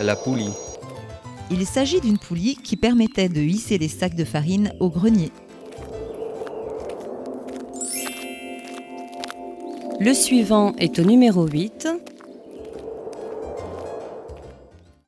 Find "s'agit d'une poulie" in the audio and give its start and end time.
1.66-2.56